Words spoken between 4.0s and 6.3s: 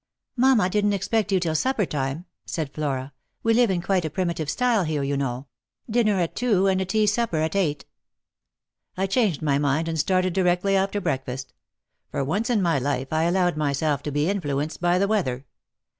a primitive style here, you know— dinner